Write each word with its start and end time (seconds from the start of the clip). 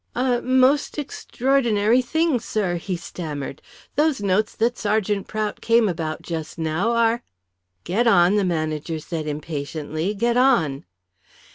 "A 0.15 0.41
most 0.41 0.97
extraordinary 0.97 2.01
thing, 2.01 2.39
sir," 2.39 2.77
he 2.77 2.97
stammered. 2.97 3.61
"Those 3.95 4.19
notes 4.19 4.55
that 4.55 4.75
Sergeant 4.75 5.27
Prout 5.27 5.61
came 5.61 5.87
about 5.87 6.23
just 6.23 6.57
now 6.57 6.89
are" 6.93 7.21
"Get 7.83 8.07
on," 8.07 8.33
the 8.33 8.43
manager 8.43 8.97
said 8.97 9.27
impatiently, 9.27 10.15
"Get 10.15 10.37
on." 10.37 10.85